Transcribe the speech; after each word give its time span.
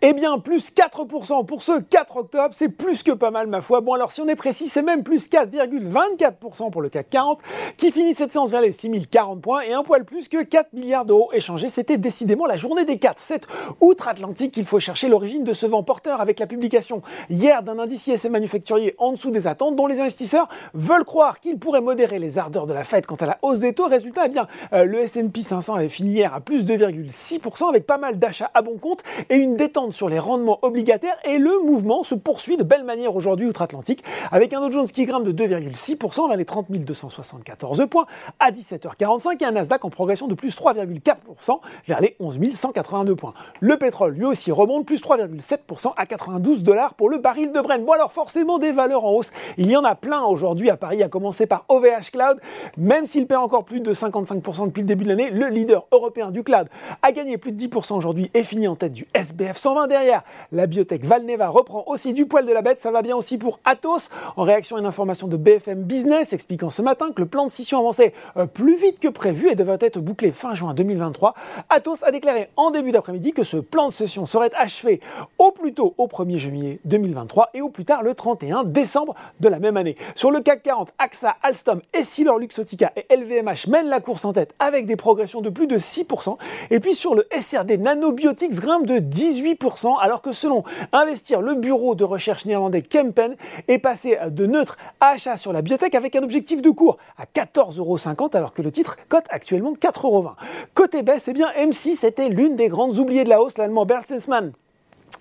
Eh 0.00 0.12
bien, 0.12 0.38
plus 0.38 0.70
4% 0.72 1.44
pour 1.44 1.62
ce 1.64 1.80
4 1.80 2.16
octobre, 2.18 2.50
c'est 2.52 2.68
plus 2.68 3.02
que 3.02 3.10
pas 3.10 3.32
mal 3.32 3.48
ma 3.48 3.60
foi. 3.60 3.80
Bon 3.80 3.94
alors 3.94 4.12
si 4.12 4.20
on 4.20 4.28
est 4.28 4.36
précis, 4.36 4.68
c'est 4.68 4.82
même 4.82 5.02
plus 5.02 5.28
4,24% 5.28 6.70
pour 6.70 6.82
le 6.82 6.88
CAC 6.88 7.10
40 7.10 7.40
qui 7.76 7.90
finit 7.90 8.14
cette 8.14 8.30
séance 8.30 8.50
vers 8.50 8.60
les 8.60 8.70
6040 8.70 9.42
points 9.42 9.62
et 9.62 9.72
un 9.72 9.82
poil 9.82 10.04
plus 10.04 10.28
que 10.28 10.44
4 10.44 10.72
milliards 10.72 11.04
d'euros 11.04 11.30
échangés. 11.32 11.68
C'était 11.68 11.98
décidément 11.98 12.46
la 12.46 12.54
journée 12.54 12.84
des 12.84 13.00
4. 13.00 13.16
C'est 13.18 13.48
outre-Atlantique 13.80 14.52
qu'il 14.52 14.66
faut 14.66 14.78
chercher 14.78 15.08
l'origine 15.08 15.42
de 15.42 15.52
ce 15.52 15.66
vent 15.66 15.82
porteur 15.82 16.20
avec 16.20 16.38
la 16.38 16.46
publication 16.46 17.02
hier 17.28 17.64
d'un 17.64 17.80
indice 17.80 18.06
ISM 18.06 18.30
manufacturier 18.30 18.94
en 18.98 19.10
dessous 19.10 19.32
des 19.32 19.48
attentes 19.48 19.74
dont 19.74 19.88
les 19.88 19.98
investisseurs 19.98 20.48
veulent 20.74 21.04
croire 21.04 21.40
qu'il 21.40 21.58
pourrait 21.58 21.80
modérer 21.80 22.20
les 22.20 22.38
ardeurs 22.38 22.66
de 22.66 22.72
la 22.72 22.84
fête 22.84 23.04
quant 23.04 23.16
à 23.16 23.26
la 23.26 23.38
hausse 23.42 23.58
des 23.58 23.72
taux. 23.72 23.88
Résultat, 23.88 24.26
eh 24.26 24.28
bien, 24.28 24.46
euh, 24.74 24.84
le 24.84 25.00
S&P 25.00 25.42
500 25.42 25.74
avait 25.74 25.88
fini 25.88 26.12
hier 26.12 26.32
à 26.34 26.40
plus 26.40 26.64
2,6% 26.64 27.68
avec 27.68 27.84
pas 27.84 27.98
mal 27.98 28.20
d'achats 28.20 28.52
à 28.54 28.62
bon 28.62 28.78
compte 28.78 29.02
et 29.28 29.34
une 29.34 29.56
détente 29.56 29.87
sur 29.92 30.08
les 30.08 30.18
rendements 30.18 30.58
obligataires 30.62 31.18
et 31.24 31.38
le 31.38 31.60
mouvement 31.64 32.02
se 32.02 32.14
poursuit 32.14 32.56
de 32.56 32.64
belle 32.64 32.84
manière 32.84 33.14
aujourd'hui 33.14 33.46
outre-Atlantique 33.46 34.04
avec 34.30 34.52
un 34.52 34.60
Dow 34.60 34.70
Jones 34.70 34.86
qui 34.86 35.04
grimpe 35.04 35.24
de 35.24 35.32
2,6% 35.32 36.28
vers 36.28 36.36
les 36.36 36.44
30 36.44 36.70
274 36.70 37.86
points 37.90 38.06
à 38.40 38.50
17h45 38.50 39.42
et 39.42 39.44
un 39.44 39.52
Nasdaq 39.52 39.84
en 39.84 39.90
progression 39.90 40.26
de 40.26 40.34
plus 40.34 40.56
3,4% 40.56 41.60
vers 41.86 42.00
les 42.00 42.16
11 42.20 42.38
182 42.52 43.16
points. 43.16 43.34
Le 43.60 43.78
pétrole 43.78 44.14
lui 44.14 44.24
aussi 44.24 44.52
remonte 44.52 44.86
plus 44.86 45.02
3,7% 45.02 45.92
à 45.96 46.06
92 46.06 46.62
dollars 46.62 46.94
pour 46.94 47.08
le 47.08 47.18
baril 47.18 47.52
de 47.52 47.60
Brent. 47.60 47.84
Bon 47.84 47.92
alors 47.92 48.12
forcément 48.12 48.58
des 48.58 48.72
valeurs 48.72 49.04
en 49.04 49.12
hausse, 49.12 49.32
il 49.56 49.70
y 49.70 49.76
en 49.76 49.84
a 49.84 49.94
plein 49.94 50.22
aujourd'hui 50.22 50.70
à 50.70 50.76
Paris 50.76 51.02
à 51.02 51.08
commencer 51.08 51.46
par 51.46 51.64
OVH 51.68 52.10
Cloud, 52.12 52.38
même 52.76 53.06
s'il 53.06 53.26
perd 53.26 53.42
encore 53.42 53.64
plus 53.64 53.80
de 53.80 53.92
55% 53.92 54.66
depuis 54.66 54.82
le 54.82 54.86
début 54.86 55.04
de 55.04 55.10
l'année, 55.10 55.30
le 55.30 55.48
leader 55.48 55.86
européen 55.92 56.30
du 56.30 56.42
cloud 56.42 56.68
a 57.02 57.12
gagné 57.12 57.38
plus 57.38 57.52
de 57.52 57.58
10% 57.58 57.94
aujourd'hui 57.94 58.30
et 58.34 58.42
fini 58.42 58.68
en 58.68 58.76
tête 58.76 58.92
du 58.92 59.06
SBF 59.14 59.56
120 59.56 59.77
derrière. 59.86 60.22
La 60.52 60.66
biotech 60.66 61.04
Valneva 61.04 61.48
reprend 61.48 61.84
aussi 61.86 62.12
du 62.12 62.26
poil 62.26 62.46
de 62.46 62.52
la 62.52 62.62
bête, 62.62 62.80
ça 62.80 62.90
va 62.90 63.02
bien 63.02 63.16
aussi 63.16 63.38
pour 63.38 63.60
Atos. 63.64 64.10
En 64.36 64.42
réaction 64.42 64.76
à 64.76 64.80
une 64.80 64.86
information 64.86 65.28
de 65.28 65.36
BFM 65.36 65.82
Business 65.82 66.32
expliquant 66.32 66.70
ce 66.70 66.82
matin 66.82 67.12
que 67.14 67.20
le 67.20 67.28
plan 67.28 67.46
de 67.46 67.50
scission 67.50 67.78
avançait 67.78 68.12
euh, 68.36 68.46
plus 68.46 68.76
vite 68.76 68.98
que 68.98 69.08
prévu 69.08 69.48
et 69.48 69.54
devrait 69.54 69.78
être 69.80 70.00
bouclé 70.00 70.32
fin 70.32 70.54
juin 70.54 70.74
2023, 70.74 71.34
Atos 71.68 72.02
a 72.02 72.10
déclaré 72.10 72.50
en 72.56 72.70
début 72.70 72.92
d'après-midi 72.92 73.32
que 73.32 73.44
ce 73.44 73.56
plan 73.56 73.88
de 73.88 73.92
session 73.92 74.26
serait 74.26 74.50
achevé 74.56 75.00
au 75.38 75.52
plus 75.58 75.74
tôt 75.74 75.94
au 75.98 76.06
1er 76.06 76.38
juillet 76.38 76.80
2023 76.84 77.50
et 77.54 77.60
au 77.60 77.68
plus 77.68 77.84
tard 77.84 78.02
le 78.02 78.14
31 78.14 78.64
décembre 78.64 79.14
de 79.40 79.48
la 79.48 79.58
même 79.58 79.76
année. 79.76 79.96
Sur 80.14 80.30
le 80.30 80.40
CAC 80.40 80.62
40, 80.62 80.92
AXA, 80.98 81.36
Alstom, 81.42 81.82
Essilor 81.92 82.38
Luxotica 82.38 82.92
et 82.96 83.14
LVMH 83.14 83.68
mènent 83.68 83.88
la 83.88 84.00
course 84.00 84.24
en 84.24 84.32
tête 84.32 84.54
avec 84.58 84.86
des 84.86 84.96
progressions 84.96 85.40
de 85.40 85.50
plus 85.50 85.66
de 85.66 85.76
6%. 85.76 86.36
Et 86.70 86.80
puis 86.80 86.94
sur 86.94 87.14
le 87.14 87.26
SRD, 87.38 87.78
Nanobiotics 87.78 88.54
grimpe 88.54 88.86
de 88.86 88.98
18% 88.98 89.98
alors 90.00 90.22
que 90.22 90.32
selon 90.32 90.62
Investir, 90.92 91.40
le 91.40 91.54
bureau 91.54 91.94
de 91.94 92.04
recherche 92.04 92.46
néerlandais 92.46 92.82
Kempen 92.82 93.36
est 93.66 93.78
passé 93.78 94.18
de 94.28 94.46
neutre 94.46 94.76
à 95.00 95.10
achat 95.10 95.36
sur 95.36 95.52
la 95.52 95.62
biotech 95.62 95.94
avec 95.94 96.16
un 96.16 96.22
objectif 96.22 96.62
de 96.62 96.70
cours 96.70 96.98
à 97.16 97.24
14,50€ 97.24 98.36
alors 98.36 98.52
que 98.52 98.62
le 98.62 98.70
titre 98.70 98.96
cote 99.08 99.26
actuellement 99.30 99.72
4,20€. 99.72 100.32
Côté 100.74 101.02
baisse, 101.02 101.28
eh 101.28 101.32
bien 101.32 101.48
M6 101.58 102.06
était 102.06 102.28
l'une 102.28 102.56
des 102.56 102.68
grandes 102.68 102.98
oubliées 102.98 103.24
de 103.24 103.28
la 103.28 103.42
hausse, 103.42 103.58
l'allemand 103.58 103.86
Bertelsmann 103.86 104.52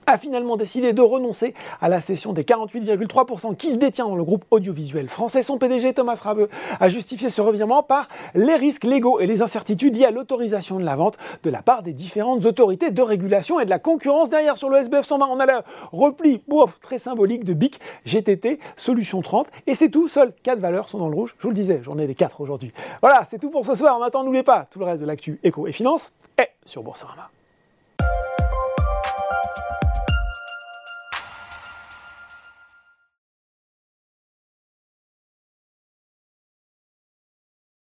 a 0.08 0.18
finalement 0.18 0.56
décidé 0.56 0.94
de 0.94 1.02
renoncer 1.02 1.54
à 1.82 1.90
la 1.90 2.02
cession 2.02 2.34
des 2.34 2.44
48,3% 2.44 3.56
qu'il 3.56 3.78
détient 3.78 4.08
dans 4.08 4.16
le 4.16 4.24
groupe 4.24 4.46
audiovisuel 4.50 5.10
français. 5.10 5.44
Son 5.44 5.58
PDG 5.58 5.94
Thomas 5.94 6.20
Rabeux 6.24 6.50
a 6.80 6.90
justifié 6.90 7.30
ce 7.30 7.42
revirement 7.42 7.84
par 7.84 8.08
les 8.34 8.56
risques 8.56 8.86
légaux 8.86 9.20
et 9.20 9.28
les 9.28 9.42
incertitudes 9.42 9.96
liées 9.96 10.06
à 10.06 10.12
l'autorisation 10.12 10.80
de 10.80 10.86
la 10.86 10.96
vente 10.96 11.18
de 11.44 11.50
la 11.50 11.62
part 11.62 11.84
des 11.84 11.94
différentes 11.94 12.46
autorités 12.46 12.90
de 12.90 13.02
régulation 13.02 13.60
et 13.60 13.66
de 13.66 13.70
la 13.70 13.80
concurrence. 13.80 14.30
Derrière, 14.30 14.58
sur 14.58 14.70
le 14.70 14.78
SBF 14.78 15.06
120, 15.06 15.28
on 15.30 15.40
a 15.40 15.46
le 15.46 15.62
repli 15.92 16.42
très 16.82 16.98
symbolique 16.98 17.44
de 17.44 17.54
BIC, 17.54 17.80
GTT, 18.06 18.60
Solution 18.78 19.22
30. 19.22 19.48
Et 19.68 19.76
c'est 19.76 19.90
tout, 19.90 20.08
seules 20.08 20.34
4 20.44 20.60
valeurs 20.60 20.88
sont 20.88 21.00
dans 21.00 21.10
le 21.10 21.16
rouge. 21.16 21.36
Je 21.38 21.44
vous 21.44 21.50
le 21.50 21.56
disais, 21.56 21.82
j'en 21.84 21.98
ai 21.98 22.08
des 22.08 22.16
4 22.16 22.40
aujourd'hui. 22.40 22.72
Voilà, 23.02 23.26
c'est 23.26 23.40
tout 23.40 23.50
pour 23.50 23.66
ce 23.66 23.76
soir. 23.76 23.98
En 23.98 24.02
attendant, 24.02 24.26
n'oubliez 24.26 24.44
pas, 24.44 24.66
tout 24.72 24.80
le 24.80 24.86
reste 24.86 25.02
de 25.02 25.08
l'actu 25.08 25.40
éco 25.44 25.68
et 25.68 25.74
finance 25.74 26.14
est 26.38 26.52
sur 26.64 26.82
Boursorama. 26.82 27.30